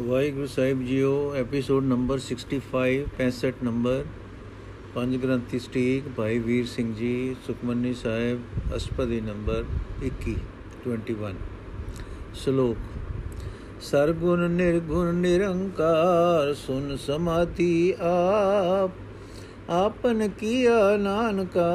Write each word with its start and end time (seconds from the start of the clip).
ਵਾਹਿਗੁਰੂ 0.00 0.46
ਸਾਹਿਬ 0.46 0.82
ਜੀਓ 0.86 1.08
episode 1.36 1.84
number 1.84 2.20
65 2.26 2.92
65 3.14 3.58
number 3.64 4.04
ਪੰਜ 4.94 5.16
ਗ੍ਰੰਥੀ 5.22 5.58
ਸਟੀਕ, 5.58 6.06
ਭਾਈ 6.16 6.38
ਵੀਰ 6.38 6.66
ਸਿੰਘ 6.66 6.94
ਜੀ, 6.94 7.10
ਸੁਖਮਨੀ 7.46 7.92
ਸਾਹਿਬ, 7.94 8.38
ਅਸ਼ਪਦੀ 8.76 9.20
ਨੰਬਰ 9.20 9.64
21 10.02 10.34
21 10.86 11.34
ਸ਼ਲੋਕ, 12.34 12.78
ਸਰਗੁਣ 13.80 14.46
ਨਿਰਗੁਣ 14.50 15.12
ਨਿਰੰਕਾਰ, 15.16 16.54
ਸੁਨ 16.54 16.96
ਸਮਾਧੀ 16.96 17.94
ਆਪ, 18.00 18.90
ਆਪਨ 19.80 20.28
ਕੀਆ 20.38 20.96
ਨਾਨਕਾ, 20.96 21.68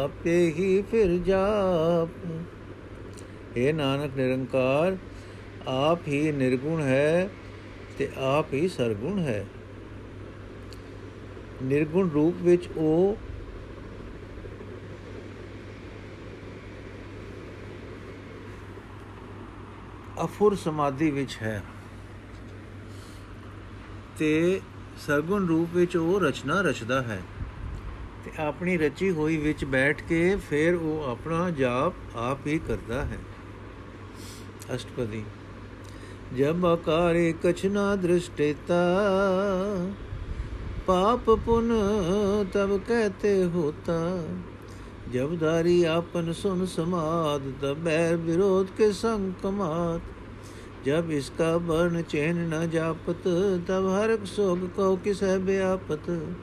ਆਪੇ 0.00 0.36
ਹੀ 0.58 0.82
ਫਿਰ 0.90 1.16
ਜਾਪ। 1.26 2.10
ਇਹ 3.56 3.72
ਨਾਨਕ 3.74 4.16
ਨਿਰੰਕਾਰ, 4.16 4.96
ਆਪ 5.68 6.08
ਹੀ 6.08 6.32
ਨਿਰਗੁਣ 6.32 6.80
ਹੈ 6.82 7.30
ਤੇ 7.98 8.08
ਆਪ 8.16 8.52
ਹੀ 8.52 8.68
ਸਰਗੁਣ 8.68 9.18
ਹੈ। 9.18 9.44
ਨਿਰਗੁਣ 11.62 12.10
ਰੂਪ 12.10 12.34
ਵਿੱਚ 12.42 12.68
ਉਹ 12.76 13.16
ਅਫੁਰ 20.24 20.54
ਸਮਾਧੀ 20.54 21.10
ਵਿੱਚ 21.10 21.36
ਹੈ 21.42 21.62
ਤੇ 24.18 24.60
ਸਰਗੁਣ 25.06 25.46
ਰੂਪ 25.46 25.74
ਵਿੱਚ 25.74 25.96
ਉਹ 25.96 26.20
ਰਚਨਾ 26.20 26.60
ਰਚਦਾ 26.60 27.02
ਹੈ 27.02 27.20
ਤੇ 28.24 28.30
ਆਪਣੀ 28.38 28.76
ਰਚੀ 28.76 29.10
ਹੋਈ 29.10 29.36
ਵਿੱਚ 29.36 29.64
ਬੈਠ 29.64 30.02
ਕੇ 30.02 30.36
ਫਿਰ 30.50 30.74
ਉਹ 30.74 31.04
ਆਪਣਾ 31.04 31.50
ਜਾਪ 31.50 32.16
ਆਪ 32.16 32.46
ਹੀ 32.46 32.58
ਕਰਦਾ 32.58 33.04
ਹੈ। 33.04 33.18
ਅਸ਼ਟਪਦੀ 34.74 35.24
जब 36.32 36.66
आकारे 36.66 37.34
कछ 37.46 37.64
ना 37.64 37.96
दृष्टेता, 37.96 38.82
पाप 40.88 41.24
पुन 41.30 41.68
तब 42.54 42.82
कहते 42.88 43.42
होता। 43.42 44.24
जब 45.12 45.36
धारी 45.36 45.84
आपन 45.84 46.32
सुन 46.32 46.66
समाद, 46.66 47.40
तब 47.62 47.84
बैर 47.84 48.16
विरोध 48.16 48.68
के 48.68 48.92
संग 48.92 49.32
कमात 49.42 50.02
जब 50.86 51.10
इसका 51.10 51.56
वर्ण 51.56 52.02
चैन 52.02 52.54
न 52.54 52.70
जापत, 52.70 53.22
तब 53.68 53.98
हर 53.98 54.26
सोग 54.26 54.58
को 54.58 54.96
किस 54.96 55.22
व्यापत। 55.22 56.36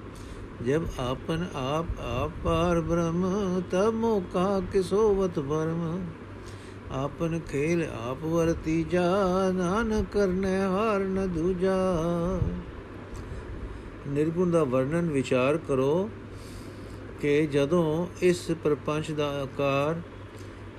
जब 0.68 0.90
आपन 1.00 1.52
आप 1.56 1.88
आप 2.00 2.30
पार 2.30 2.82
ब्रह्म, 2.82 3.24
तब 3.72 3.94
मोका 3.94 4.60
किसोवत 4.60 5.40
भरम 5.40 6.21
ਆਪਨ 6.94 7.40
ਖੇਲ 7.52 7.84
ਆਪ 8.08 8.24
ਵਰਤੀ 8.24 8.84
ਜਾ 8.84 9.02
ਨਾਨ 9.52 10.04
ਕਰਨੇ 10.12 10.58
ਹਾਰ 10.62 11.00
ਨ 11.00 11.28
ਦੂਜਾ। 11.28 11.76
ਨਿਰਗੁਣ 14.08 14.52
ਦਾ 14.52 14.64
ਵਰਣਨ 14.64 15.10
ਵਿਚਾਰ 15.10 15.58
ਕਰੋ 15.58 16.10
ਕਿ 17.22 17.48
ਜਦੋਂ 17.48 18.08
ਇਸ 18.22 18.52
ਪ੍ਰਪੰਚ 18.64 19.12
ਦਾ 19.12 19.28
ਆਕਾਰ 19.42 20.02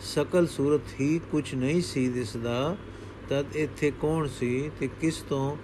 ਸਕਲ 0.00 0.46
ਸੂਰਤ 0.46 1.00
ਹੀ 1.00 1.20
ਕੁਝ 1.30 1.54
ਨਹੀਂ 1.54 1.82
ਸੀ 1.82 2.08
ਦਿਸਦਾ, 2.08 2.76
ਤਦ 3.28 3.56
ਇੱਥੇ 3.56 3.92
ਕੌਣ 4.00 4.28
ਸੀ 4.28 4.70
ਤੇ 4.80 4.88
ਕਿਸ 5.00 5.16
ਤੋਂ 5.28 5.56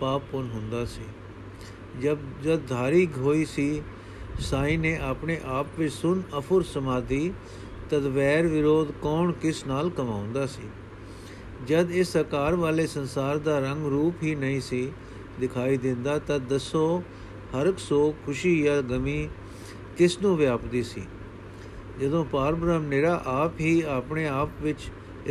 ਪਾਪ 0.00 0.22
ਪੁੰਨ 0.32 0.50
ਹੁੰਦਾ 0.50 0.84
ਸੀ? 0.84 1.04
ਜਦ 2.00 2.18
ਜਦ 2.42 2.60
ਧਾਰੀ 2.68 3.08
ਹੋਈ 3.18 3.44
ਸੀ, 3.44 3.82
ਸਾਈ 4.40 4.76
ਨੇ 4.76 4.96
ਆਪਣੇ 4.98 5.40
ਆਪ 5.44 5.66
ਵਿੱਚ 5.78 5.94
ਸੁਨ 5.94 6.22
ਅਫੁਰ 6.38 6.62
ਸਮਾਧੀ 6.62 7.32
ਤਦ 7.92 8.06
ਵੈਰ 8.06 8.46
ਵਿਰੋਧ 8.46 8.90
ਕੌਣ 9.02 9.32
ਕਿਸ 9.32 9.66
ਨਾਲ 9.66 9.90
ਕਮਾਉਂਦਾ 9.90 10.46
ਸੀ? 10.46 10.62
ਜਦ 11.66 11.90
ਇਸ 11.90 12.16
ਆਕਾਰ 12.16 12.54
ਵਾਲੇ 12.54 12.86
ਸੰਸਾਰ 12.86 13.38
ਦਾ 13.38 13.58
ਰੰਗ 13.58 13.86
ਰੂਪ 13.86 14.22
ਹੀ 14.22 14.34
ਨਹੀਂ 14.34 14.60
ਸੀ 14.60 14.92
ਦਿਖਾਈ 15.40 15.76
ਦਿੰਦਾ 15.76 16.18
ਤਦ 16.18 16.38
ਦੱਸੋ 16.38 17.02
ਹਰਕ 17.54 17.78
ਸੋ 17.78 18.14
ਖੁਸ਼ੀ 18.26 18.62
ਜਾਂ 18.62 18.82
ਗਮੀ 18.82 19.28
ਕਿਸ 19.96 20.20
ਨੂੰ 20.22 20.36
ਵਿਆਪਦੀ 20.36 20.82
ਸੀ? 20.82 21.02
ਜਦੋਂ 22.00 22.24
ਪਾਰ 22.24 22.54
ਬ੍ਰਹਮ 22.54 22.82
ਨਿਰਾ 22.82 23.22
ਆਪ 23.26 23.60
ਹੀ 23.60 23.82
ਆਪਣੇ 23.82 24.26
ਆਪ 24.28 24.48
ਵਿੱਚ 24.62 24.80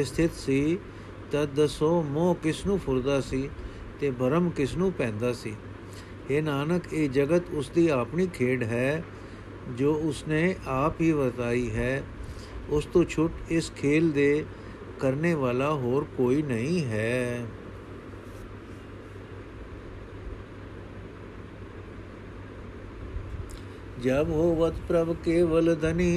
ਸਥਿਤ 0.04 0.34
ਸੀ 0.34 0.78
ਤਦ 1.32 1.50
ਦੱਸੋ 1.56 2.04
ਮੋਹ 2.04 2.36
ਕਿਸ 2.36 2.66
ਨੂੰ 2.66 2.80
ਫੁਰਦਾ 2.80 3.22
ਸੀ 3.22 3.50
ਤੇ 4.00 4.12
ਭਰਮ 4.12 4.50
ਕਿਸ 4.50 4.78
ਨੂੰ 4.78 4.92
ਪੈਂਦਾ 4.92 5.34
ਸੀ? 5.34 5.56
ਇਹ 6.30 6.44
ਨਾਨਕ, 6.44 6.94
ਇਹ 6.94 7.10
ਜਗਤ 7.10 7.50
ਉਸ 7.54 7.70
ਦੀ 7.70 7.88
ਆਪਣੀ 7.90 8.28
ਖੇਡ 8.28 8.64
ਹੈ 8.64 9.04
ਜੋ 9.78 9.94
ਉਸਨੇ 9.94 10.56
ਆਪ 10.68 11.02
ਹੀ 11.02 11.12
ਵਰਤਾਈ 11.12 11.70
ਹੈ। 11.72 12.04
ਉਸ 12.71 12.87
ਤੋਂ 12.87 13.05
ਛੁੱਟ 13.05 13.53
ਇਸ 13.53 13.71
ਖੇਲ 13.77 14.11
ਦੇ 14.11 14.45
ਕਰਨੇ 15.01 15.35
ਵਾਲਾ 15.35 15.73
ਹੋਰ 15.75 16.07
ਕੋਈ 16.17 16.43
ਨਹੀਂ 16.43 16.85
ਹੈ 16.85 17.47
जब 23.99 24.31
होवत 24.31 24.81
प्रभ 24.89 25.11
केवल 25.25 25.75
धनी 25.77 26.09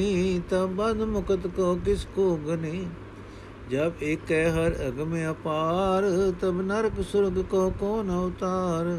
तब 0.50 0.74
बद 0.78 1.02
मुकत 1.08 1.46
को 1.56 1.68
किसको 1.78 2.26
गने 2.42 2.72
जब 3.72 4.04
एक 4.04 4.32
हर 4.56 4.74
अग 4.84 5.00
में 5.08 5.24
अपार 5.26 6.08
तब 6.42 6.60
नरक 6.64 7.00
सुर्ग 7.06 7.42
को 7.46 7.70
कौन 7.80 8.10
अवतार 8.10 8.90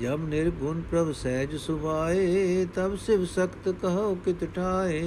जब 0.00 0.28
निर्गुण 0.28 0.80
प्रभ 0.90 1.12
सहज 1.16 1.56
सुभाए 1.60 2.64
तब 2.76 2.96
शिव 3.06 3.24
सक्त 3.32 3.68
कहो 3.82 4.08
कित 4.24 4.44
ठाए 4.54 5.02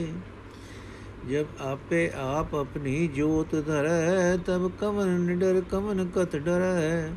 ਜਬ 1.29 1.47
ਆਪੇ 1.61 2.11
ਆਪ 2.17 2.55
ਆਪਣੀ 2.55 3.07
ਜੋਤ 3.09 3.55
ਧਰੈ, 3.67 4.37
ਤਬ 4.37 4.71
ਕਮਨ 4.81 5.09
ਨਿਡਰ 5.21 5.63
ਕਮਨ 5.71 6.09
ਕਤ 6.15 6.37
ਡਰੈ। 6.37 7.13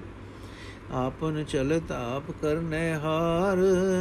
ਆਪਨ 0.92 1.44
ਚਲਤ 1.44 1.92
ਆਪ 1.92 2.32
ਕਰਨੇ 2.42 2.94
ਹਾਰ, 2.94 3.58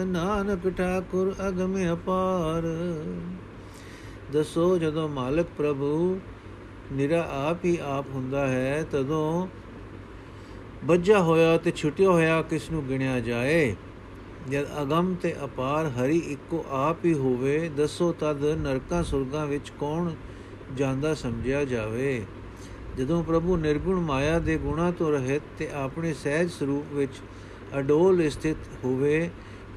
ਨਾਨਕ 0.06 0.68
ਠਾਕੁਰ 0.76 1.34
ਅਗਮ 1.48 1.76
ਅਪਾਰ। 1.92 2.62
ਦਸੋ 4.32 4.78
ਜਦੋਂ 4.78 5.08
ਮਾਲਕ 5.08 5.46
ਪ੍ਰਭੂ 5.58 6.20
ਨਿਰਾ 6.92 7.28
ਆਪ 7.48 7.64
ਹੀ 7.64 7.78
ਆਪ 7.82 8.06
ਹੁੰਦਾ 8.14 8.46
ਹੈ, 8.48 8.84
ਤਦੋਂ 8.92 9.46
ਬੱਝਾ 10.84 11.18
ਹੋਇਆ 11.18 11.56
ਤੇ 11.58 11.70
ਛੁੱਟਿਆ 11.70 12.10
ਹੋਇਆ 12.10 12.42
ਕਿਸ 12.42 12.70
ਨੂੰ 12.70 12.86
ਗਿਣਿਆ 12.88 13.20
ਜਾਏ? 13.20 13.74
ਜਦ 14.48 14.66
ਅਗੰਮ 14.82 15.14
ਤੇ 15.14 15.34
ਅਪਾਰ 15.44 15.86
ਹਰੀ 15.86 16.18
ਇੱਕੋ 16.18 16.64
ਆਪ 16.70 17.04
ਹੀ 17.04 17.14
ਹੋਵੇ, 17.14 17.68
ਦੱਸੋ 17.68 18.12
ਤਦ 18.12 18.44
ਨਰਕਾਂ 18.44 19.02
ਸੁਰਗਾਂ 19.02 19.46
ਵਿੱਚ 19.46 19.72
ਕੌਣ 19.80 20.10
ਜਾਂਦਾ 20.76 21.14
ਸਮਝਿਆ 21.14 21.64
ਜਾਵੇ? 21.64 22.24
ਜਦੋਂ 22.98 23.24
ਪ੍ਰਭੂ 23.24 23.56
ਨਿਰਗੁਣ 23.56 24.00
ਮਾਇਆ 24.00 24.38
ਦੇ 24.38 24.58
ਗੁਣਾ 24.58 24.90
ਤੋਂ 24.90 25.12
ਰਹਿਤ 25.12 25.42
ਤੇ 25.58 25.70
ਆਪਣੇ 25.70 26.14
ਸਹਿਜ 26.14 26.50
ਸਰੂਪ 26.50 26.92
ਵਿੱਚ 26.92 27.12
ਅਡੋਲ 27.78 28.30
ਸਥਿਤ 28.30 28.56
ਹੋਵੇ, 28.84 29.30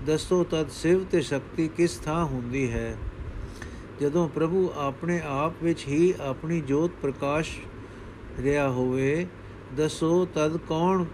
ਦੱਸੋ 0.06 0.44
ਤਦ 0.44 0.70
ਸਿਵ 0.70 1.04
ਤੇ 1.04 1.22
ਸ਼ਕਤੀ 1.22 1.68
ਕਿਸ 1.68 1.98
ਥਾਂ 1.98 2.26
ਹੁੰਦੀ 2.26 2.72
ਹੈ? 2.72 2.98
ਜਦੋਂ 4.02 4.30
ਪ੍ਰਭੂ 4.30 4.72
ਆਪਣੇ 4.78 5.22
ਆਪ 5.26 5.54
ਵਿੱਚ 5.64 5.88
ਹੀ 5.88 6.14
ਆਪਣੀ 6.22 6.62
ਜੋਤ 6.62 6.92
ਪ੍ਰਕਾਸ਼ 7.02 7.58
ਰਿਹਾ 8.40 8.70
ਹੋਵੇ, 8.70 9.28
ਦੱਸੋ 9.76 10.28
ਤਦ 10.36 10.58
ਕੌਣ 10.58 11.06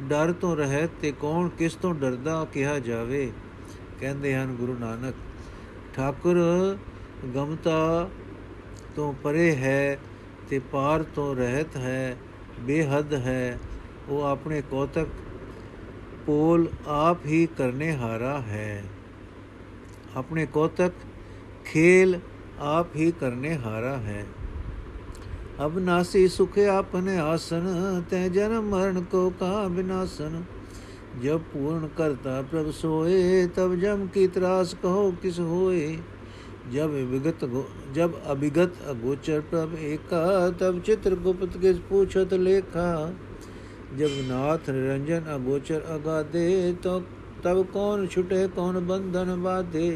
ਡਰ 0.00 0.32
ਤੋਂ 0.32 0.56
ਰਹਿਤ 0.56 0.90
ਤੇ 1.00 1.12
ਕੌਣ 1.12 1.48
ਕਿਸ 1.48 1.74
ਤੋਂ 1.74 1.94
ਡਰਦਾ 1.94 2.44
ਕਿਹਾ 2.44 2.78
ਜਾਵੇ? 2.78 3.32
ਕਹਿੰਦੇ 4.00 4.36
ਹਨ 4.36 4.46
ਗੁਰੂ 4.46 4.76
ਨਾਨਕ, 4.80 5.14
ਠਾਕੁਰ 5.94 6.36
ਗਮਤਾ 7.34 8.08
ਤੋਂ 8.96 9.12
ਪਰੇ 9.12 9.56
ਹੈ 9.56 9.98
ਤੇ 10.48 10.58
ਪਾਰ 10.58 11.02
ਤੋਂ 11.02 11.36
ਰਹਿਤ 11.36 11.76
ਹੈ, 11.76 12.16
ਬੇਹੱਦ 12.60 13.14
ਹੈ। 13.14 13.58
ਉਹ 14.08 14.22
ਆਪਣੇ 14.22 14.62
ਕੋਤਕ 14.62 15.06
ਪੋਲ 16.26 16.68
ਆਪ 16.86 17.26
ਹੀ 17.26 17.46
ਕਰਨੇ 17.46 17.96
ਹਾਰਾ 17.96 18.40
ਹੈ। 18.40 18.84
ਆਪਣੇ 20.16 20.46
ਕੋਤਕ 20.46 20.92
ਖੇਲ 21.64 22.20
ਆਪ 22.58 22.96
ਹੀ 22.96 23.12
ਕਰਨੇ 23.12 23.56
ਹਾਰਾ 23.56 23.96
ਹੈ। 23.96 24.26
ਅਬਨਾਸੀ 25.65 26.27
ਸੁਖ 26.27 26.57
ਆਪਨੇ 26.69 27.17
ਆਸਨ 27.17 28.01
ਤੈ 28.09 28.27
ਜਨਮ 28.29 28.69
ਮਰਨ 28.69 29.03
ਕੋ 29.11 29.29
ਕਾ 29.39 29.67
ਬਿਨਾਸਨ 29.67 30.41
ਜਬ 31.23 31.41
ਪੂਰਨ 31.53 31.87
ਕਰਤਾ 31.97 32.41
ਪ੍ਰਭ 32.41 32.71
ਸੋਏ 32.71 33.47
ਤਬ 33.55 33.75
ਜਮ 33.75 34.07
ਕੀ 34.07 34.27
ਤਰਾਸ 34.27 34.75
ਕਹੋ 34.83 35.11
ਕਿਸ 35.21 35.39
ਹੋਏ 35.39 35.97
जब 36.63 36.91
विगत 37.11 37.43
जब 37.93 38.21
अभिगत 38.25 38.75
अगोचर 38.87 39.39
प्रभ 39.49 39.73
एका 39.83 40.19
तब 40.59 40.81
चित्र 40.85 41.15
गुप्त 41.19 41.57
किस 41.61 41.77
पूछत 41.89 42.33
लेखा 42.39 42.87
जब 43.93 44.19
नाथ 44.27 44.69
निरंजन 44.69 45.31
अगोचर 45.31 45.81
अगाधे 45.91 46.47
तो 46.83 46.99
तब 47.43 47.63
कौन 47.73 48.05
छुटे 48.07 48.47
कौन 48.51 48.79
बंधन 48.87 49.33
बाधे 49.43 49.89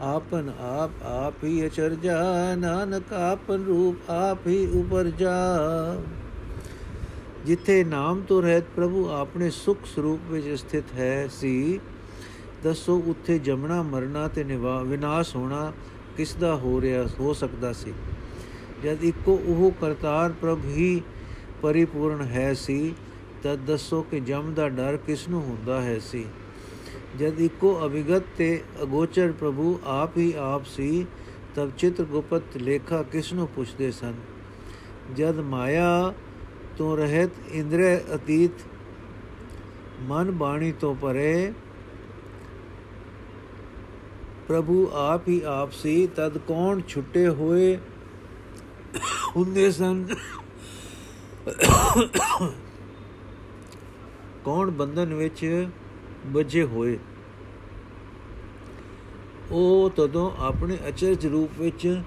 ਆਪਨ 0.00 0.50
ਆਪ 0.60 0.90
ਆਪ 1.02 1.44
ਹੀ 1.44 1.66
ਅਚਰਜਾ 1.66 2.54
ਨਾਨਕ 2.54 3.12
ਆਪਨ 3.12 3.64
ਰੂਪ 3.64 4.10
ਆਪ 4.10 4.46
ਹੀ 4.46 4.66
ਉਪਰਜਾ 4.66 5.34
ਜਿੱਥੇ 7.46 7.84
ਨਾਮ 7.84 8.22
ਤੋਂ 8.22 8.42
ਰਹਿਤ 8.42 8.64
ਪ੍ਰਭੂ 8.76 9.08
ਆਪਣੇ 9.08 9.50
ਸੁਖ 9.50 9.78
ਸਰੂਪ 9.94 10.20
ਵਿੱਚ 10.30 10.48
ਸਥਿਤ 10.54 10.84
ਹੈ 10.94 11.28
ਸੀ, 11.28 11.80
ਦੱਸੋ 12.64 13.02
ਉੱਥੇ 13.06 13.38
ਜਮਣਾ, 13.38 13.82
ਮਰਨਾ 13.82 14.28
ਤੇ 14.28 14.44
ਨਿਵਾ, 14.44 14.82
ਵਿਨਾਸ਼ 14.82 15.36
ਹੋਣਾ 15.36 15.72
ਕਿਸ 16.16 16.34
ਦਾ 16.34 16.56
ਹੋ 16.56 16.80
ਰਿਹਾ, 16.80 17.06
ਹੋ 17.20 17.32
ਸਕਦਾ 17.32 17.72
ਸੀ? 17.72 17.92
ਜਦ 18.84 19.04
ਇੱਕੋ 19.04 19.40
ਉਹ 19.46 19.70
ਕਰਤਾਰ 19.80 20.32
ਪ੍ਰਭ 20.32 20.64
ਹੀ 20.64 21.02
ਪਰਿਪੂਰਨ 21.62 22.22
ਹੈ 22.22 22.54
ਸੀ 22.54 22.94
ਤਦ 23.42 23.64
ਦੱਸੋ 23.66 24.02
ਕਿ 24.02 24.20
ਜਮ 24.20 24.54
ਦਾ 24.54 24.68
ਡਰ 24.68 24.96
ਕਿਸ 24.96 25.28
ਨੂੰ 25.28 25.42
ਹੁੰਦਾ 25.42 25.80
ਹੈ 25.82 25.98
ਸੀ? 25.98 26.24
ਜਦ 27.18 27.40
ਇੱਕੋ 27.40 27.74
ਅਭਿਗਤ 27.86 28.22
ਤੇ 28.38 28.48
ਅਗੋਚਰ 28.82 29.32
ਪ੍ਰਭੂ 29.32 29.78
ਆਪ 29.86 30.16
ਹੀ 30.18 30.32
ਆਪ 30.38 30.64
ਸੀ 30.66 31.06
ਤਬ 31.56 31.70
ਚਿਤ੍ਰ 31.78 32.04
ਲੇਖਾ 32.56 33.02
ਕਿਸ 33.02 33.32
ਨੂੰ 33.32 33.46
ਪੁੱਛਦੇ 33.48 33.90
ਸਨ 33.90 34.14
ਜਦ 35.16 35.40
ਮਾਇਆ 35.46 36.12
ਤੋਂ 36.78 36.96
ਰਹਿਤ 36.96 37.30
ਇੰਦਰੇ 37.50 37.96
ਅਤੀਤ 38.14 38.64
ਮਨ 40.00 40.30
ਬਾਣੀ 40.30 40.72
ਤੋਂ 40.72 40.94
ਪਰੇ 40.94 41.52
ਪ੍ਰਭੂ 44.48 44.86
ਆਪ 44.94 45.28
ਹੀ 45.28 45.40
ਆਪ 45.46 45.72
ਸੀ 45.72 46.06
ਤਦ 46.06 46.38
ਕੌਣ 46.38 46.80
ਛੁੱਟੇ 46.88 47.26
ਹੋਏ 47.28 47.76
ਹੁੰਦੇ 49.36 49.70
ਸਨ 49.70 50.06
ਕੌਣ 54.44 54.70
ਬੰਧਨ 54.70 55.14
ਵਿੱਚ 55.14 55.44
ਬੱਝੇ 56.26 56.62
ਹੋਏ। 56.64 56.98
ਉਹ 59.50 59.90
ਤਦੋਂ 59.90 60.30
ਆਪਣੇ 60.38 60.78
ਅਚਰਜ 60.88 61.26
ਰੂਪ 61.26 61.58
ਵਿੱਚ 61.58 62.00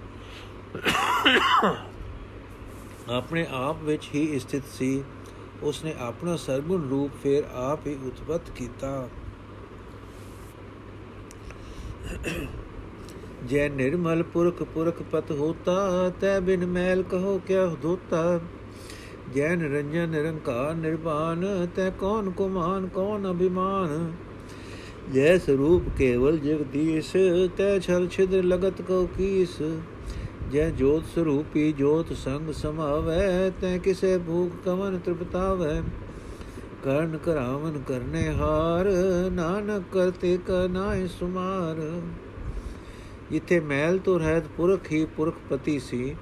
ਆਪਣੇ 3.09 3.45
ਆਪ 3.51 3.83
ਵਿੱਚ 3.83 4.09
ਹੀ 4.15 4.39
ਸਥਿਤ 4.39 4.63
ਸੀ। 4.73 5.03
ਉਸਨੇ 5.63 5.93
ਆਪਣਾ 5.99 6.35
ਸਰਗੁਣ 6.37 6.87
ਰੂਪ 6.89 7.11
ਫਿਰ 7.23 7.43
ਆਪ 7.53 7.87
ਹੀ 7.87 7.97
ਉਤਪਤ 8.07 8.49
ਕੀਤਾ। 8.55 9.09
ਜੈ 13.45 13.67
ਨਿਰਮਲ 13.69 14.23
ਪੁਰਖ 14.23 14.63
ਪੁਰਖ 14.63 15.01
ਪਤ 15.01 15.31
ਹੋਤਾ, 15.31 16.09
ਤੈ 16.21 16.39
ਬਿਨ 16.39 16.65
ਮੈਲ 16.65 17.03
ਕਹੋ 17.03 17.37
ਕਿਆ 17.47 17.65
ਧੋਤਾ। 17.81 18.39
ਜੈ 19.35 19.55
ਨਿਰੰਜਨ, 19.55 20.09
ਨਿਰੰਕਾਰ 20.09 20.75
ਨਿਰਵਾਨ 20.75 21.45
ਤੈ 21.75 21.89
ਕੌਣ 21.89 22.29
ਕੁਮਾਨ, 22.29 22.87
ਕੌਣ 22.87 23.31
ਅਭਿਮਾਨ? 23.31 24.11
ਜੈ 25.13 25.37
ਸਰੂਪ 25.37 25.83
ਕੇਵਲ 25.97 26.37
ਜਗਦੀਸ਼ 26.37 27.15
ਤੈ 27.57 27.79
ਛਲ 27.79 28.07
ਛਿਦਰ 28.07 28.43
ਲਗਤ 28.43 28.81
ਕੋ 28.81 29.05
ਕੀਸ। 29.17 29.61
ਜੈ 30.51 30.69
ਜੋਤ 30.69 31.03
ਸਰੂਪੀ 31.15 31.71
ਜੋਤ 31.71 32.13
ਸੰਗ 32.13 32.51
ਸਮਾਵੈ, 32.51 33.51
ਤੈ 33.61 33.77
ਕਿਸੇ 33.77 34.17
ਭੂਖ 34.17 34.51
ਕਵਨ 34.65 34.97
ਤ੍ਰਿਪਤਾਵੈ। 34.97 35.81
ਕਰਨ 36.83 37.17
ਕਰਾਵਨ 37.17 37.81
ਕਰਨੇ 37.87 38.27
ਹਾਰ, 38.29 38.89
ਨਾਨਕ 39.31 39.83
ਕਰਤੇ 39.93 40.37
ਕਨਾਇ 40.47 41.07
ਸੁਮਾਰ। 41.07 42.01
ਜਿੱਥੇ 43.31 43.59
ਮੈਲ 43.59 43.97
ਤੋਂ 43.97 44.19
ਰਹਿਤ 44.19 44.43
ਪੁਰਖ 44.57 44.91
ਹੀ 44.91 45.05
ਪੁਰਖ 45.05 45.35
ਪਤੀ 45.49 45.79
ਸੀ, 45.79 46.15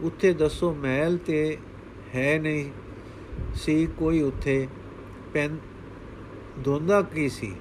ਉੱਥੇ 0.00 0.32
ਦੱਸੋ 0.32 0.74
ਮੈਲ 0.74 1.16
ਤੇ 1.16 1.58
ਹੈ 2.14 2.38
ਨਹੀਂ 2.38 2.70
ਸੀ 3.54 3.86
ਕੋਈ 3.86 4.22
ਉੱਥੇ। 4.22 4.68
ਪੈਨ 5.34 5.58
ਦੋਂਦਾ 6.58 7.02
ਕੀ 7.02 7.28
ਸੀ? 7.28 7.54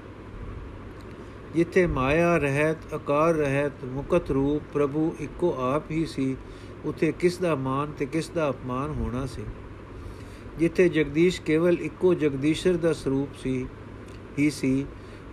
ਜਿੱਥੇ 1.56 1.88
ਮਾਇਆ 1.88 2.38
ਰਹਿਤ 2.38 2.94
ਆਕਾਰ 2.94 3.34
ਰਹਿਤ, 3.34 3.72
ਮੁਕਤ 3.86 4.32
ਰੂਪ 4.32 4.64
ਪ੍ਰਭੂ 4.74 5.16
ਇੱਕੋ 5.20 5.56
ਆਪ 5.60 5.92
ਹੀ 5.92 6.06
ਸੀ, 6.06 6.38
ਉਥੇ 6.86 7.12
ਕਿਸ 7.12 7.38
ਦਾ 7.38 7.56
ਮਾਨ 7.56 7.92
ਤੇ 7.92 8.06
ਕਿਸ 8.06 8.30
ਦਾ 8.30 8.50
ਅਪਮਾਨ 8.50 8.90
ਹੋਣਾ 8.92 9.26
ਸੀ? 9.26 9.42
ਜਿੱਥੇ 10.60 10.90
ਜਗਦੀਸ਼ 10.90 11.42
ਕੇਵਲ 11.42 11.78
ਇੱਕੋ 11.82 12.14
ਜਗਦੀਸ਼ਰ 12.14 12.78
ਦਾ 12.78 12.94
ਸਰੂਪ 12.94 13.30
ਸੀ, 13.40 13.66
ਹੀ 14.40 14.50
ਸੀ, 14.50 14.86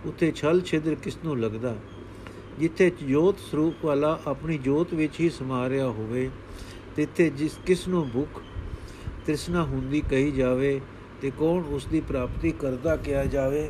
ਉਥੇ 0.05 0.31
ਛਲ 0.31 0.61
ਛਿਦਰ 0.61 0.95
ਕਿਸ 0.95 1.17
ਨੂੰ 1.25 1.39
ਲੱਗਦਾ? 1.39 1.75
ਜਿੱਥੇ 2.59 2.89
ਜੋਤ 2.89 3.39
ਸਰੂਪ 3.39 3.85
ਵਾਲਾ 3.85 4.19
ਆਪਣੀ 4.27 4.57
ਜੋਤ 4.57 4.93
ਵਿੱਚ 4.93 5.19
ਹੀ 5.19 5.29
ਸਮਾ 5.29 5.69
ਰਿਹਾ 5.69 5.87
ਹੋਵੇ, 5.87 6.29
ਤਿੱਥੇ 6.95 7.29
ਜਿਸ 7.29 7.59
ਕਿਸ 7.65 7.87
ਨੂੰ 7.87 8.09
ਭੁੱਖ 8.09 8.41
ਤ੍ਰਿਸ਼ਨਾ 9.29 9.63
ਹੁੰਦੀ 9.63 10.01
ਕਹੀ 10.01 10.31
ਜਾਵੇ 10.31 10.81
ਤੇ 11.21 11.31
ਕੌਣ 11.37 11.63
ਉਸ 11.63 11.85
ਦੀ 11.85 11.99
ਪ੍ਰਾਪਤੀ 12.01 12.51
ਕਰਦਾ 12.51 12.95
ਕਿਹਾ 12.95 13.25
ਜਾਵੇ? 13.25 13.69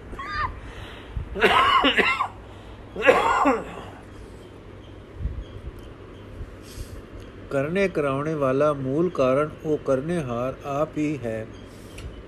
ਕਰਨੇ 7.50 7.88
ਕਰਾਉਣੇ 7.88 8.33
ਵਾਲਾ 8.33 8.73
ਮੂਲ 8.73 9.09
ਕਾਰਨ 9.09 9.50
ਉਹ 9.65 9.77
ਕਰਨੇ 9.77 10.23
ਹਾਰ 10.23 10.56
ਆਪ 10.65 10.97
ਹੀ 10.97 11.19
ਹੈ। 11.23 11.47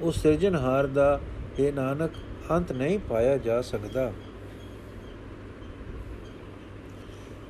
ਉਹ 0.02 0.12
ਸਿਰਜਣਹਾਰ 0.12 0.88
ਦਾ 0.88 1.20
ਇਹ 1.60 1.74
ਨਾਨਕ, 1.74 2.12
ਅੰਤ 2.52 2.72
ਨਹੀਂ 2.72 3.00
ਪਾਇਆ 3.00 3.38
ਜਾ 3.38 3.62
ਸਕਦਾ। 3.62 4.14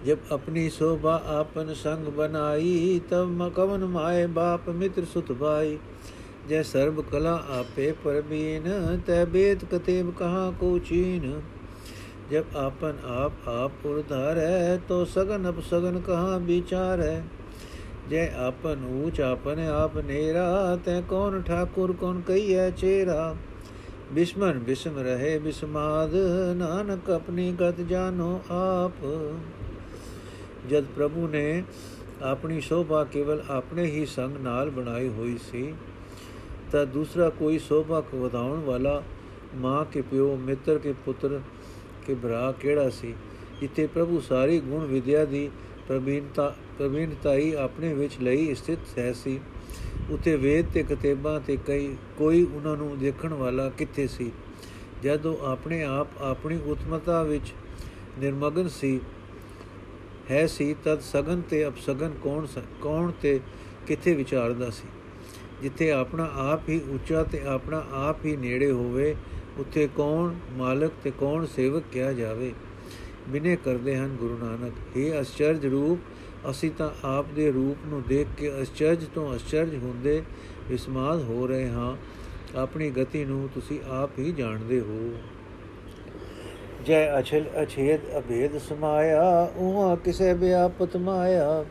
जब 0.07 0.29
अपनी 0.33 0.69
शोभा 0.71 1.15
आपन 1.33 1.73
संग 1.77 2.13
बनाई 2.17 3.01
तब 3.11 3.31
मकवन 3.39 3.85
माए 3.91 4.27
बाप 4.33 4.69
मित्र 4.75 5.05
सुत 5.07 5.33
भाई 5.39 5.79
जय 6.49 6.63
सर्व 6.65 7.01
कला 7.03 7.33
आपे 7.53 7.91
परबीन 8.05 8.69
तय 9.07 9.25
बेत 9.33 9.65
कतेब 9.73 10.15
कहाँ 10.19 10.51
को 10.55 10.79
चीन 10.85 11.31
जब 12.31 12.57
आपन 12.57 13.01
आप 13.15 13.49
आप 13.49 13.87
उधार 13.89 14.39
है 14.39 14.79
तो 14.87 15.05
सगन 15.07 15.45
अप 15.45 15.61
सगन 15.65 16.01
कहाँ 16.07 16.39
विचार 16.47 17.01
है 17.01 17.19
जय 18.11 18.27
आपन 18.41 18.89
ऊंच 18.97 19.21
आपन 19.23 19.67
आप 19.67 19.97
नेरा 20.07 20.47
तय 20.87 21.03
कौन 21.11 21.43
ठाकुर 21.43 21.93
कौन 21.97 22.23
कही 22.23 22.53
है 22.53 22.71
चेरा 22.75 23.23
बिस्मन 24.15 24.63
बिस्म 24.67 24.99
रहे 25.03 25.39
बिस्माद 25.41 26.13
नानक 26.59 27.11
अपनी 27.13 27.53
गत 27.61 27.87
जानो 27.89 28.35
आप 28.57 29.01
ਜਦ 30.70 30.84
ਪ੍ਰਭੂ 30.84 31.28
ਨੇ 31.28 31.64
ਆਪਣੀ 32.22 32.62
ਸ਼ੋਭਾ 32.62 33.04
ਕੇਵਲ 33.04 33.44
ਆਪਣੇ 33.50 33.86
ਹੀ 33.86 34.06
ਸੰਗ 34.06 34.38
ਨਾਲ 34.38 34.70
ਬਣਾਈ 34.70 35.08
ਹੋਈ 35.08 35.38
ਸੀ, 35.52 35.74
ਤਾਂ 36.72 36.86
ਦੂਸਰਾ 36.86 37.30
ਕੋਈ 37.30 37.60
ਸ਼ੋਭਾ 37.60 38.02
ਕੋ 38.02 38.18
ਵਧਾਉਣ 38.18 38.60
ਵਾਲਾ 38.60 39.04
ਮਾਂ 39.56 39.86
ਕੇ 39.86 40.02
ਪਿਓ, 40.02 40.36
ਮਿੱਤਰ 40.36 40.78
ਕੇ 40.78 40.94
ਪੁੱਤਰ 41.06 41.42
ਕੇ 42.08 42.16
ਭਰਾ 42.16 42.52
ਕਿਹੜਾ 42.52 42.90
ਸੀ? 42.90 43.14
ਜਿੱਥੇ 43.62 43.88
ਪ੍ਰਭੂ 43.88 44.20
ਸਾਰੀ 44.20 44.60
ਗੁਣ 44.60 44.86
ਵਿਦਿਆ 44.86 45.26
ਦੀ 45.26 45.50
ਪ੍ਰਵੀਨਤਾ 45.88 46.56
ਪ੍ਰਵੀਨਤਾ 46.78 47.36
ਹੀ 47.36 47.54
ਆਪਣੇ 47.54 47.94
ਵਿੱਚ 47.94 48.18
ਲਈ 48.22 48.56
ਸਥਿਤ 48.56 48.80
ਹੈ 48.98 49.14
ਸੀ। 49.14 49.40
ਉਤੇ 50.10 50.36
ਵੇਦ 50.36 50.66
ਤੇ 50.74 50.84
ਕਿਤਾਬਾਂ 50.84 51.40
ਤੇ 51.40 51.58
ਕਈ, 51.68 51.96
ਕੋਈ 52.18 52.48
ਉਹਨਾਂ 52.56 52.78
ਨੂੰ 52.78 53.00
ਦੇਖਣ 53.00 53.34
ਵਾਲਾ 53.34 53.70
ਕਿੱਥੇ 53.70 54.08
ਸੀ? 54.08 54.32
ਜਦੋਂ 55.04 55.38
ਆਪਣੇ 55.52 55.84
ਆਪ 55.84 56.08
ਆਪਣੀ 56.22 56.60
ਉਤਮਤਾ 56.66 57.24
ਵਿੱਚ 57.24 57.54
ਨਿਰਮਗਨ 58.20 58.68
ਸੀ 58.68 59.00
ਹੈ 60.32 60.48
ਸੀ, 60.48 60.76
ਤਦ 60.84 61.00
ਸਗਨ 61.00 61.42
ਤੇ 61.42 61.68
ਅਪਸਗਨ 61.68 62.12
ਕੌਣ 62.24 62.48
ਕੌਣ 62.82 63.12
ਤੇ 63.22 63.40
ਕਿੱਥੇ 63.88 64.14
ਵਿਚਾਰਦਾ 64.14 64.70
ਸੀ? 64.70 64.88
ਜਿੱਥੇ 65.62 65.92
ਆਪਣਾ 65.92 66.32
ਆਪ 66.36 66.70
ਹੀ 66.70 66.82
ਉੱਚਾ 66.90 67.24
ਤੇ 67.24 67.42
ਆਪਣਾ 67.46 67.86
ਆਪ 67.92 68.26
ਹੀ 68.26 68.36
ਨੇੜੇ 68.36 68.72
ਹੋਵੇ, 68.72 69.16
ਉੱਥੇ 69.58 69.90
ਕੌਣ 69.98 70.34
ਮਾਲਕ 70.52 70.92
ਤੇ 71.04 71.12
ਕੌਣ 71.12 71.46
ਸੇਵਕ 71.46 71.84
ਕਿਹਾ 71.92 72.14
ਜਾਵੇ? 72.14 72.54
ਬਿਨੇ 73.30 73.56
ਕਰਦੇ 73.56 73.98
ਹਨ 73.98 74.08
ਗੁਰੂ 74.08 74.38
ਨਾਨਕ। 74.38 74.98
ਇਹ 74.98 75.22
ਅਚਰਜ 75.22 75.66
ਰੂਪ, 75.66 76.00
ਅਸੀਂ 76.50 76.72
ਤਾਂ 76.72 76.90
ਆਪ 77.04 77.26
ਦੇ 77.36 77.52
ਰੂਪ 77.52 77.78
ਨੂੰ 77.86 78.04
ਦੇਖ 78.08 78.28
ਕੇ 78.38 78.62
ਅਚਰਜ 78.62 79.06
ਤੋਂ 79.06 79.36
ਅਚਰਜ 79.36 79.76
ਹੁੰਦੇ 79.76 80.24
ਵਿਸਮਾਦ 80.70 81.24
ਹੋ 81.24 81.48
ਰਹੇ 81.48 81.70
ਹਾਂ। 81.70 81.98
ਆਪਣੀ 82.58 82.90
ਗਤੀ 82.90 83.26
ਨੂੰ 83.26 83.50
ਤੁਸੀਂ 83.54 83.80
ਆਪ 83.90 84.20
ਹੀ 84.20 84.32
ਜਾਣਦੇ 84.32 84.80
ਹੋ। 84.80 85.12
ਜੈ 86.86 87.20
ਅਛਲ 87.20 87.44
ਅਛੇਦ 87.64 88.00
ਅਭੇਦ 88.18 88.58
ਸਮਾਇਆ, 88.58 89.52
ਉਹਾ 89.58 89.96
ਕਿਸੇ 89.96 90.34
ਵਿਆਪਤ 90.34 90.98
ਮਾਇਆ। 90.98 91.66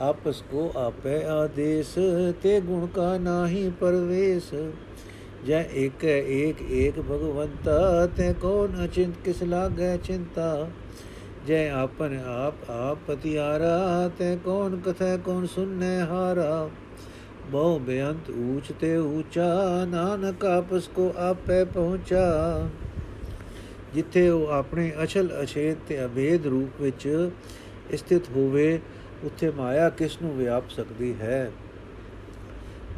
ਆਪਸ 0.00 0.42
ਕੋ 0.50 0.72
ਆਪੇ 0.76 1.24
ਆਦੇਸ, 1.24 1.94
ਤੇ 2.42 2.60
ਗੁਣ 2.60 2.86
ਕਾ 2.86 3.18
ਨਾਹੀ 3.18 3.72
ਪਰਵੇਸ। 3.80 4.54
ਜੈ 5.46 5.64
ਏਕ 5.74 6.04
ਏਕ 6.04 6.62
ਏਕ 6.70 7.00
ਭਗਵੰਤਾ, 7.00 8.06
ਤੇ 8.06 8.34
ਕੌਣ 8.42 8.84
ਅਚਿੰਤ 8.84 9.14
ਕਿਸ 9.24 9.42
ਲਾਗੈ 9.42 9.96
ਚਿੰਤਾ। 9.96 10.68
ਜੈ 11.46 11.70
ਆਪਨ 11.70 12.18
ਆਪ 12.26 12.70
ਆਪ 12.70 12.98
ਪਤਿਆਰਾ, 13.06 14.10
ਤੇ 14.18 14.38
ਕੌਣ 14.44 14.76
ਕਥੈ 14.76 15.16
ਕੌਣ 15.16 15.46
ਸੁਨੈ 15.46 16.00
ਹਾਰਾ। 16.00 16.68
ਬਹੁ 17.50 17.78
ਬੇਅੰਤ 17.78 18.30
ਊਚ 18.30 18.72
ਤੇ 18.80 18.96
ਊਚਾ, 18.96 19.84
ਨਾਨਕ 19.84 20.44
ਆਪਸ 20.44 20.88
ਕੋ 20.88 21.12
ਆਪੇ 21.18 21.64
ਪਹੁੰਚਾ। 21.64 22.68
ਜਿੱਥੇ 23.94 24.28
ਉਹ 24.28 24.46
ਆਪਣੇ 24.46 24.92
ਅਚਲ 25.02 25.42
ਅਛੇਤ 25.42 25.76
ਤੇ 25.88 26.04
ਅਭੇਦ 26.04 26.46
ਰੂਪ 26.46 26.82
ਵਿੱਚ 26.82 27.30
ਸਥਿਤ 27.96 28.28
ਹੋਵੇ, 28.28 28.80
ਉੱਥੇ 29.24 29.50
ਮਾਇਆ 29.50 29.90
ਕਿਸ 29.90 30.22
ਨੂੰ 30.22 30.36
ਵਿਆਪ 30.36 30.70
ਸਕਦੀ 30.70 31.14
ਹੈ? 31.20 31.52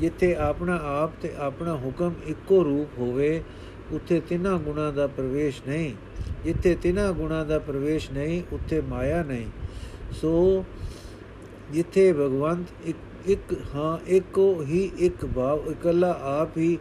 ਜਿੱਥੇ 0.00 0.34
ਆਪਣਾ 0.34 0.80
ਆਪ 0.84 1.10
ਤੇ 1.22 1.32
ਆਪਣਾ 1.38 1.74
ਹੁਕਮ 1.74 2.14
ਇੱਕੋ 2.26 2.64
ਰੂਪ 2.64 2.98
ਹੋਵੇ, 2.98 3.42
ਉੱਥੇ 3.92 4.20
ਤਿੰਨਾਂ 4.20 4.58
ਗੁਣਾ 4.58 4.90
ਦਾ 4.90 5.06
ਪ੍ਰਵੇਸ਼ 5.06 5.62
ਨਹੀਂ। 5.68 5.94
ਜਿੱਥੇ 6.44 6.74
ਤਿੰਨਾਂ 6.74 7.12
ਗੁਣਾ 7.12 7.44
ਦਾ 7.44 7.58
ਪ੍ਰਵੇਸ਼ 7.58 8.10
ਨਹੀਂ, 8.10 8.42
ਉੱਥੇ 8.52 8.80
ਮਾਇਆ 8.80 9.22
ਨਹੀਂ। 9.22 9.46
ਸੋ 10.12 10.64
ਜਿੱਥੇ 11.70 12.12
ਭਗਵੰਤ 12.12 12.66
ਇੱਕ 12.84 12.98
ਇੱਕ 13.26 13.54
ਹਾਂ, 13.74 13.98
ਇੱਕੋ 14.06 14.62
ਹੀ 14.62 14.92
ਇੱਕ 14.98 15.26
ਭਾਵ 15.26 15.70
ਇਕੱਲਾ 15.70 16.18
ਆਪ 16.22 16.58
ਹੀ 16.58 16.78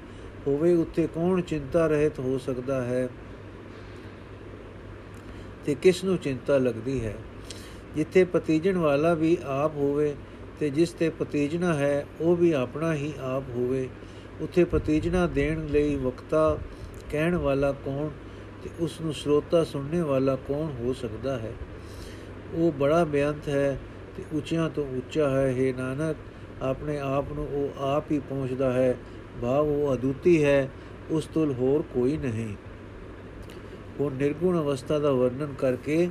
ਹੋਵੇ, 0.48 0.74
ਉੱਥੇ 0.74 1.08
ਕੌਣ 1.16 1.42
ਚਿੰਤਾ 1.42 1.88
ਰਹਿਤ 1.88 2.20
ਹੋ 2.20 2.38
ਸਕਦਾ 2.38 2.84
ਹੈ? 2.84 3.10
ਤੇ 5.66 5.76
ਕਿਸ 5.76 6.04
ਨੂੰ 6.04 6.18
ਚਿੰਤਾ 6.18 6.58
ਲੱਗਦੀ 6.58 7.06
ਹੈ? 7.06 7.16
ਜਿੱਥੇ 7.96 8.24
ਪਤੀਜਣ 8.24 8.78
ਵਾਲਾ 8.78 9.14
ਵੀ 9.14 9.38
ਆਪ 9.46 9.76
ਹੋਵੇ 9.76 10.16
ਤੇ 10.60 10.70
ਜਿਸ 10.70 10.90
ਤੇ 10.90 11.10
ਪਤੀਜਣਾ 11.10 11.74
ਹੈ, 11.74 12.06
ਉਹ 12.22 12.36
ਵੀ 12.36 12.52
ਆਪਣਾ 12.52 12.94
ਹੀ 12.94 13.14
ਆਪ 13.20 13.44
ਹੋਵੇ। 13.50 13.90
ਉੱਥੇ 14.42 14.64
ਪ੍ਰਤੀਜਨਾ 14.64 15.28
ਦੇਣ 15.28 15.68
ਲਈ 15.68 15.96
ਵਕਤਾ 15.96 16.58
ਕਹਿਣ 17.12 17.36
ਵਾਲਾ 17.36 17.72
ਕੌਣ 17.72 18.10
ਤੇ 18.64 18.70
ਉਸ 18.80 19.02
ਨੂੰ 19.02 19.14
ਸਰੋਤਾ 19.14 19.64
ਸੁਣਨੇ 19.64 20.02
ਵਾਲਾ 20.02 20.36
ਕੌਣ 20.36 20.72
ਹੋ 20.80 20.94
ਸਕਦਾ 20.94 21.38
ਹੈ? 21.38 21.54
ਉਹ 22.54 22.72
ਬੜਾ 22.72 23.04
ਬੇਅੰਤ 23.04 23.50
ਹੈ 23.50 23.80
ਤੇ 24.18 24.24
ਉੱਚਿਆਂ 24.34 24.70
ਤੋਂ 24.70 24.86
ਉੱਚਾ 24.88 25.30
ਹੈ। 25.30 25.56
हे 25.60 25.78
ਨਾਨਕ, 25.78 26.16
ਆਪਣੇ 26.62 27.00
ਆਪ 27.00 27.34
ਨੂੰ 27.34 27.48
ਉਹ 27.48 27.82
ਆਪ 27.82 28.12
ਹੀ 28.12 28.20
ਪਹੁੰਚਦਾ 28.20 28.74
ਹੈ। 28.74 28.98
ਭਾਵ 29.42 29.68
ਉਹ 29.68 29.94
ਅਦੁੱਤੀ 29.94 30.44
ਹੈ, 30.44 30.70
ਉਸ 31.10 31.26
ਤੋਂ 31.26 31.54
ਹੋਰ 31.54 31.82
ਕੋਈ 31.82 32.18
ਨਹੀਂ। 32.18 32.56
ਉਹ 34.00 34.12
ਨਿਰਗੁਣ 34.12 34.58
ਅਵਸਥਾ 34.60 35.00
ਦਾ 35.00 35.12
ਵਰਣਨ 35.12 35.54
ਕਰਕੇ 35.60 36.10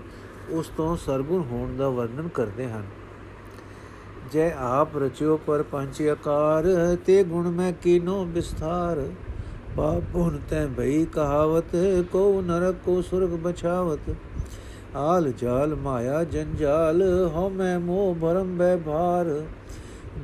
ਉਸ 0.50 0.68
ਤੋਂ 0.76 0.96
ਸਰਗੁਣ 0.96 1.42
ਹੋਣ 1.42 1.76
ਦਾ 1.76 1.88
ਵਰਣਨ 1.88 2.28
ਕਰਦੇ 2.28 2.66
ਹਨ। 2.66 2.84
ਜੈ 4.32 4.50
ਆਪ 4.58 4.96
ਰਚਿਓ 4.96 5.36
ਪਰ 5.46 5.62
ਪੰਜ 5.62 6.02
ਆਕਾਰ, 6.08 6.64
ਤੇ 7.06 7.22
ਗੁਣ 7.24 7.50
ਮੈਂ 7.50 7.72
ਕੀਨੋ 7.82 8.24
ਵਿਸਥਾਰ। 8.24 9.02
ਪਾਪ 9.76 10.02
ਪੁਨ 10.12 10.38
ਤੈ 10.50 10.66
ਭਈ 10.66 11.04
ਕਹਾਵਤ 11.04 11.76
ਕੋ 12.12 12.42
ਨਰਕ 12.42 12.74
ਕੋ 12.84 13.00
ਸੁਰਗ 13.02 13.30
ਬਚਾਵਤ 13.42 14.10
ਆਲ 14.96 15.32
ਜਾਲ 15.32 15.74
ਮਾਇਆ 15.74 16.22
ਜੰਜਾਲ, 16.24 17.02
ਹਉ 17.34 17.48
ਮੈਂ 17.48 17.78
ਮੋਹ 17.80 18.14
ਭਰਮ 18.14 18.56
ਬੈ 18.56 18.76
ਭਾਰ 18.76 19.26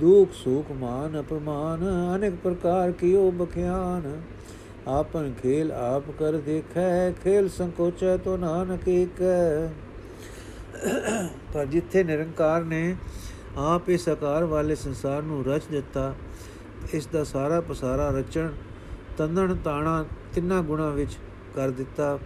ਦੁਖ 0.01 0.33
ਸੁਖ 0.35 0.71
ਮਾਨ 0.73 1.21
ਅਪਮਾਨ, 1.21 1.81
ਅਨੇਕ 2.17 2.35
ਪ੍ਰਕਾਰ 2.43 2.93
ਕੀਓ 2.93 3.31
ਬਖਿਆਨ। 3.31 4.21
ਆਪਨ 4.89 5.33
ਖੇਲ 5.43 5.73
ਆਪ 5.73 6.11
ਕਰ 6.19 6.37
ਦੇਖੈ, 6.37 7.11
ਖੇਲ 7.25 7.49
ਸੰਕੋਚੈ 7.49 8.17
ਤੋ 8.17 8.37
ਨਾਨਕ 8.37 8.89
ਏਕ। 8.89 9.23
ਪਰ 11.55 11.67
ਜਿੱਥੇ 11.67 12.03
ਨਿਰੰਕਾਰ 12.05 12.65
ਨੇ 12.65 12.97
ਆਪ 13.59 13.89
ਇਸ 13.91 14.09
ਆਕਾਰ 14.09 14.45
ਵਾਲੇ 14.45 14.75
ਸੰਸਾਰ 14.75 15.23
ਨੂੰ 15.23 15.45
ਰਚ 15.45 15.63
ਦਿੱਤਾ, 15.71 16.15
ਇਸ 16.95 17.07
ਦਾ 17.07 17.25
ਸਾਰਾ 17.25 17.61
ਪਸਾਰਾ 17.61 18.11
ਰਚਣ 18.11 18.49
ਤੰਦਣ 19.19 19.55
ਤਾਣਾ 19.55 20.05
ਤਿੰਨਾਂ 20.35 20.63
ਗੁਣਾ 20.63 20.89
ਵਿੱਚ 20.91 21.17
ਕਰ 21.55 21.71
ਦਿੱਤਾ। 21.71 22.19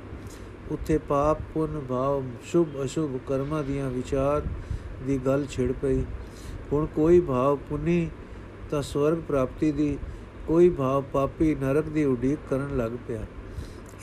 ਉੱਥੇ 0.71 0.99
ਪਾਪ, 0.99 1.39
ਪੁੰਨ, 1.55 1.81
ਭਾਵ, 1.81 2.23
ਸ਼ੁਭ, 2.45 2.69
ਅਸ਼ੁਭ 2.85 3.19
ਕਰਮਾਂ 3.27 3.63
ਦੀਆਂ 3.63 3.91
ਵਿਚਾਰ 3.91 4.43
ਦੀ 5.07 5.19
ਗੱਲ 5.27 5.47
ਛਿੜ 5.51 5.73
ਪਈ। 5.73 6.03
ਹੁਣ 6.73 6.87
ਕੋਈ 6.87 7.21
ਭਾਵ 7.21 7.57
ਪੁੰਨੀ 7.69 8.09
ਤਾਂ 8.71 8.83
ਸਵਰਗ 8.83 9.19
ਪ੍ਰਾਪਤੀ 9.19 9.73
ਦੀ 9.73 9.97
ਕੋਈ 10.47 10.69
ਭਾਵ 10.69 11.05
ਪਾਪੀ 11.13 11.55
ਨਰਕ 11.55 11.89
ਦੀ 11.89 12.05
ਉਡੀਕ 12.05 12.39
ਕਰਨ 12.51 12.77
ਲੱਗ 12.77 12.93
ਪਿਆ। 13.09 13.25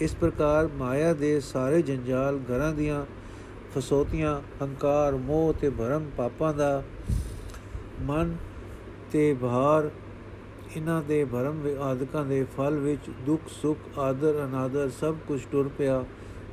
ਇਸ 0.02 0.16
ਪ੍ਰਕਾਰ 0.16 0.68
ਮਾਇਆ 0.78 1.14
ਦੇ 1.14 1.40
ਸਾਰੇ 1.40 1.82
ਜੰਜਾਲ, 1.82 2.40
ਘਰਾਂ 2.50 2.72
ਦੀਆਂ 2.74 3.06
ਫਸੋਤੀਆਂ, 3.76 4.42
ਹੰਕਾਰ, 4.62 5.16
ਮੋਹ 5.16 5.54
ਤੇ 5.54 5.70
ਭਰਮ 5.70 6.10
ਪਾਪਾਂ 6.18 6.54
ਦਾ 6.54 6.84
ਮਨ 8.02 8.36
ਤੇ 9.12 9.34
ਭਾਰ 9.34 9.90
ਇਹਨਾਂ 10.76 11.02
ਦੇ 11.02 11.24
ਭਰਮ 11.26 11.62
ਆਦਿਕਾਂ 11.82 12.26
ਦੇ 12.26 12.46
ਫਲ 12.58 12.80
ਵਿੱਚ 12.80 13.10
ਦੁੱਖ, 13.26 13.48
ਸੁੱਖ, 13.62 14.00
ਆਦਰ, 14.00 14.44
ਅਨਾਦਰ 14.46 14.90
ਸਭ 14.90 15.16
ਕੁਝ 15.28 15.42
ਟੁਰ 15.52 15.70
ਪਿਆ, 15.78 16.04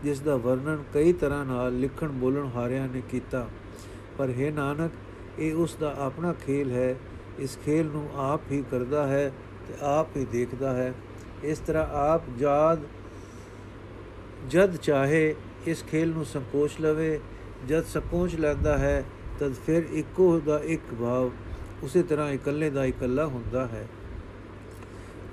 ਜਿਸ 0.04 0.20
ਦਾ 0.20 0.36
ਵਰਣਨ 0.36 0.82
ਕਈ 0.94 1.12
ਤਰ੍ਹਾਂ 1.12 1.44
ਨਾਲ 1.44 1.78
ਲਿਖਣ, 1.80 2.08
ਬੋਲਣ 2.08 2.46
ਹਾਰਿਆਂ 2.46 2.88
ਨੇ 2.88 3.02
ਕੀਤਾ। 3.10 3.46
ਪਰ 4.18 4.30
ਹੈ 4.30 4.50
ਨਾਨਕ, 4.50 4.92
ਇਹ 5.38 5.54
ਉਸ 5.54 5.76
ਦਾ 5.80 5.94
ਆਪਣਾ 5.98 6.32
ਖੇਲ 6.46 6.70
ਹੈ, 6.70 6.96
ਇਸ 7.38 7.58
ਖੇਲ 7.64 7.86
ਨੂੰ 7.86 8.08
ਆਪ 8.16 8.50
ਹੀ 8.50 8.62
ਕਰਦਾ 8.70 9.06
ਹੈ 9.06 9.32
ਤੇ 9.68 9.74
ਆਪ 9.82 10.16
ਹੀ 10.16 10.24
ਦੇਖਦਾ 10.24 10.72
ਹੈ। 10.72 10.92
ਇਸ 11.44 11.58
ਤਰ੍ਹਾਂ 11.58 11.86
ਆਪ 11.92 12.22
ਜਾਦ, 12.38 12.80
ਜਦ 14.48 14.76
ਚਾਹੇ 14.76 15.34
ਇਸ 15.66 15.84
ਖੇਲ 15.90 16.08
ਨੂੰ 16.08 16.24
ਸੰਕੋਚ 16.24 16.80
ਲਵੇ, 16.80 17.20
ਜਦ 17.68 17.84
ਸੰਕੋਚ 17.84 18.34
ਲੈਂਦਾ 18.34 18.78
ਹੈ, 18.78 19.04
ਤਦ 19.40 19.54
ਫਿਰ 19.66 19.86
ਇੱਕੋ 19.92 20.40
ਦਾ 20.40 20.58
ਇੱਕ 20.58 20.94
ਭਾਵ, 21.00 21.30
ਉਸੇ 21.82 22.02
ਤਰ੍ਹਾਂ 22.02 22.30
ਇਕੱਲੇ 22.30 22.70
ਦਾ 22.70 22.84
ਇਕੱਲਾ 22.84 23.26
ਹੁੰਦਾ 23.26 23.66
ਹੈ। 23.66 23.86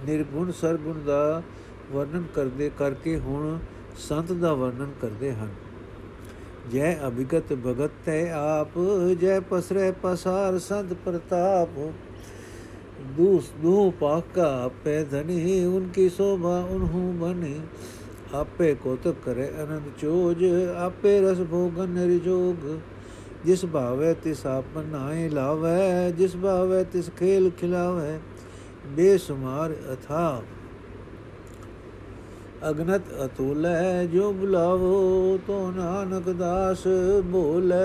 ਨਿਰਗੁਣ 0.06 0.51
ਸਰਗੁਣ 0.51 1.00
ਦਾ 1.04 1.42
ਵਰਣਨ 1.92 2.24
ਕਰਦੇ 2.36 2.72
ਕਰਕੇ 2.77 3.18
ਹੁਣ 3.20 3.58
ਸੰਤ 3.98 4.32
ਦਾ 4.32 4.54
ਵਰਣਨ 4.54 4.92
ਕਰਦੇ 5.01 5.34
ਹਨ। 5.34 5.50
ਜੈ 6.72 6.98
ਅਭਿਗਤ 7.08 7.54
ਭਗਤ 7.54 7.92
ਤੈ 8.06 8.32
ਆਪ, 8.32 8.80
ਜੈ 9.20 9.39
ਪਸਰੇ 9.39 9.92
ਪਸਾਰ 9.92 10.60
ਸੰਤ 10.60 10.94
ਪ੍ਰਤਾਪ। 11.06 11.70
ਦੂਸ 13.08 13.52
ਦੂ 13.62 13.92
ਪਾਕਾ 14.00 14.48
ਆਪੇ 14.56 15.04
ਧਨੀ 15.04 15.66
ਉਨਕੀ 15.66 16.08
ਸੋਭਾ 16.10 16.60
ਉਨਹੂ 16.72 17.12
ਬਨੀ 17.20 17.60
ਆਪੇ 18.34 18.74
ਕੋਤ 18.74 19.08
ਕਰੇ 19.26 19.50
ਅਨੰਦ 19.64 19.90
ਚੋਜ 20.02 20.44
ਆਪੇ 20.78 21.20
ਰਸ 21.22 21.42
ਭੋਗਨ 21.52 21.90
ਨਿਰਜੋਗ 21.90 22.68
ਜਿਸ 23.46 23.66
ਭਾਵੇ 23.66 24.14
ਤਿਸ 24.24 24.46
ਆਪਨ 24.46 24.86
ਨਾਏ 24.92 25.28
ਲਾਵੇ 25.30 26.12
ਜਿਸ 26.12 26.36
ਭਾਵੇ 26.36 26.84
ਤਿਸ 26.84 27.10
ਖੇਲ 27.18 27.50
ਖਿਲਾਵੇ 27.58 28.18
ਬੇਸੁਮਾਰ 28.96 29.74
ਅਥਾ 29.94 30.42
ਅਗਨਤ 32.70 33.10
ਅਤੁਲੈ 33.26 34.06
ਜੋ 34.06 34.32
ਬੁਲਾਵੋ 34.34 35.38
ਤੋ 35.48 35.60
ਨਾਨਕ 35.72 36.30
ਦਾਸ 36.30 36.88
ਬੋਲੇ 37.24 37.76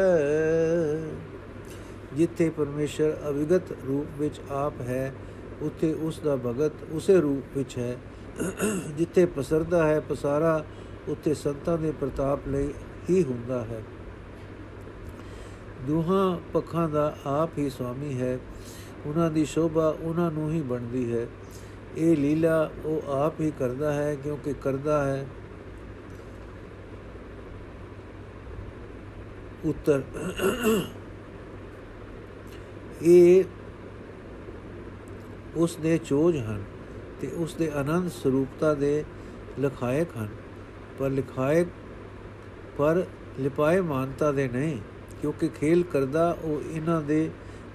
ਜਿੱਥੇ 2.14 2.50
ਪਰਮੇਸ਼ਰ 2.50 3.16
ਅਵਿਗਤ 3.28 3.72
ਰੂਪ 3.72 4.20
ਵਿੱਚ 4.20 4.40
ਆਪ 4.50 4.80
ਹੈ, 4.80 5.14
ਉੱਥੇ 5.62 5.92
ਉਸ 5.92 6.20
ਦਾ 6.20 6.36
ਭਗਤ 6.36 6.72
ਉਸੇ 6.90 7.20
ਰੂਪ 7.20 7.58
ਵਿੱਚ 7.58 7.78
ਹੈ। 7.78 7.96
ਜਿੱਥੇ 8.98 9.26
ਪਸਰਦਾ 9.26 9.86
ਹੈ, 9.86 10.00
ਪਸਾਰਾ, 10.00 10.64
ਉੱਥੇ 11.08 11.34
ਸੰਤਾਂ 11.34 11.78
ਦੇ 11.78 11.92
ਪ੍ਰਤਾਪ 12.00 12.48
ਲਈ 12.48 12.68
ਹੀ 13.10 13.22
ਹੁੰਦਾ 13.22 13.64
ਹੈ। 13.64 13.82
ਦੋਹਾਂ 15.86 16.38
ਪੱਖਾਂ 16.52 16.88
ਦਾ 16.88 17.16
ਆਪ 17.26 17.50
ਹੀ 17.58 17.70
ਸੁਆਮੀ 17.70 18.20
ਹੈ। 18.20 18.38
ਉਹਨਾਂ 19.06 19.30
ਦੀ 19.30 19.44
ਸ਼ੋਭਾ 19.44 19.96
ਉਹਨਾਂ 20.00 20.30
ਨੂੰ 20.30 20.50
ਹੀ 20.50 20.60
ਬਣਦੀ 20.60 21.16
ਹੈ। 21.16 21.26
ਇਹ 21.96 22.16
ਲੀਲਾ 22.16 22.70
ਉਹ 22.84 23.12
ਆਪ 23.12 23.40
ਹੀ 23.40 23.52
ਕਰਦਾ 23.58 23.92
ਹੈ, 23.92 24.14
ਕਿਉਂਕਿ 24.14 24.54
ਕਰਦਾ 24.62 25.04
ਹੈ। 25.04 25.26
ਉੱਤਰ। 29.64 30.02
ਇਹ 33.02 33.44
ਉਸ 35.56 35.76
ਦੇ 35.76 35.98
ਚੋਜ 35.98 36.36
ਹਨ 36.36 36.64
ਤੇ 37.20 37.28
ਉਸ 37.28 37.54
ਦੇ 37.54 37.70
ਆਨੰਦ 37.74 38.10
ਸਰੂਪਤਾ 38.10 38.74
ਦੇ 38.74 39.04
ਲਖਾਇਕ 39.60 40.08
ਹਨ। 40.18 40.28
ਪਰ 40.98 41.10
ਲਿਖਾਇਕ, 41.10 41.68
ਪਰ 42.78 43.04
ਲਿਪਾਏ 43.40 43.80
ਮਾਨਤਾ 43.80 44.32
ਦੇ 44.32 44.48
ਨਹੀਂ, 44.48 44.78
ਕਿਉਂਕਿ 45.20 45.48
ਖੇਲ 45.48 45.82
ਕਰਦਾ 45.82 46.36
ਉਹ 46.42 46.70
ਇਹਨਾਂ 46.72 47.02
ਦੇ 47.02 47.30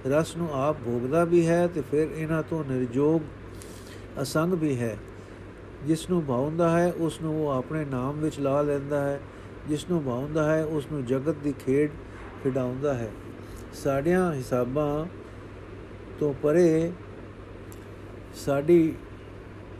ਰਸ 0.06 0.36
ਨੂੰ 0.36 0.48
ਆਪ 0.52 0.76
ਭੋਗਦਾ 0.84 1.24
ਵੀ 1.24 1.46
ਹੈ 1.46 1.66
ਤੇ 1.66 1.80
ਫਿਰ 1.80 2.08
ਇਹਨਾਂ 2.16 2.42
ਤੋਂ 2.42 2.64
ਨਿਰਜੋਗ 2.64 3.20
ਅਸੰਗ 4.22 4.52
ਵੀ 4.52 4.78
ਹੈ। 4.78 4.98
ਜਿਸ 5.86 6.10
ਨੂੰ 6.10 6.26
ਭਾਉਂਦਾ 6.26 6.78
ਹੈ, 6.78 6.92
ਉਸ 6.92 7.20
ਨੂੰ 7.20 7.46
ਉਹ 7.46 7.50
ਆਪਣੇ 7.50 7.84
ਨਾਮ 7.84 8.20
ਵਿੱਚ 8.20 8.40
ਲਾ 8.40 8.62
ਲੈਂਦਾ 8.62 9.04
ਹੈ। 9.04 9.20
ਜਿਸ 9.68 9.90
ਨੂੰ 9.90 10.04
ਭਾਉਂਦਾ 10.04 10.54
ਹੈ, 10.54 10.64
ਉਸ 10.64 10.86
ਨੂੰ 10.92 11.06
ਜਗਤ 11.06 11.34
ਦੀ 11.34 11.54
ਖੇਡ 11.66 11.90
ਖਿਡਾਉਂਦਾ 12.44 12.94
ਹੈ। 12.94 13.10
ਸਾਡਿਆਂ 13.82 14.32
ਹਿਸਾਬਾਂ 14.34 15.06
ਤੋਂ 16.18 16.34
ਪਰੇ 16.42 16.92
ਸਾਡੀ 18.34 18.94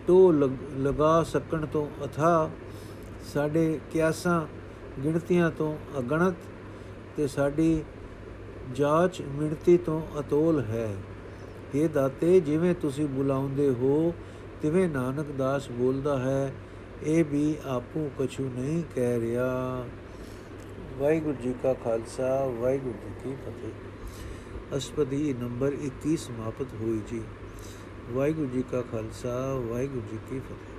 ਟੋ 0.06 0.32
ਲਗਾ 0.78 1.22
ਸਕਣ 1.22 1.66
ਤੋਂ 1.66 1.86
ਅਥਾ 2.04 2.50
ਸਾਡੇ 3.34 3.80
ਕਿਆਸਾਂ 3.92 4.40
ਗਿਣਤੀਆਂ 5.04 5.50
ਤੋਂ 5.50 5.76
ਅਗਣਤ 5.98 6.34
ਤੇ 7.16 7.26
ਸਾਡੀ 7.26 7.82
ਜਾਂਚ 8.74 9.20
ਮਿਣਤੀ 9.22 9.76
ਤੋਂ 9.76 10.00
ਅਤੋਲ 10.20 10.60
ਹੈ। 10.60 10.88
ਇਹ 11.74 11.88
ਦਾਤੇ, 11.88 12.40
ਜਿਵੇਂ 12.40 12.74
ਤੁਸੀਂ 12.74 13.06
ਬੁਲਾਉਂਦੇ 13.06 13.68
ਹੋ, 13.70 14.14
ਤਿਵੇਂ 14.62 14.88
ਨਾਨਕ 14.88 15.26
ਦਾਸ 15.38 15.68
ਬੋਲਦਾ 15.70 16.18
ਹੈ, 16.18 16.52
ਇਹ 17.02 17.24
ਵੀ 17.24 17.54
ਆਪੂ 17.66 18.10
ਕਛੂ 18.18 18.50
ਨਹੀਂ 18.54 18.82
ਕਹਿ 18.94 19.20
ਰਿਹਾ। 19.20 19.84
ਵਾਹਿਗੁਰੂ 20.98 21.34
ਜੀ 21.42 21.54
ਕਾ 21.62 21.74
ਖਾਲਸਾ, 21.74 22.46
ਵਾਹਿਗੁਰੂ 22.46 22.92
ਜੀ 22.92 23.10
ਕੀ 23.24 23.36
ਫਤਿਹ। 23.46 24.76
ਅਸਪਦੀ 24.76 25.34
ਨੰਬਰ 25.38 25.72
21 25.72 26.16
ਸਮਾਪਤ 26.16 26.66
ਹੋਈ 26.80 27.00
ਜੀ। 27.08 27.22
ਵਾਹਿਗੁਰੂ 28.10 28.46
ਜੀ 28.46 28.62
ਕਾ 28.62 28.82
ਖਾਲਸਾ, 28.82 29.54
ਵਾਹਿਗੁਰੂ 29.54 30.02
ਜੀ 30.12 30.18
ਕੀ 30.30 30.38
ਫਤਿਹ। 30.38 30.75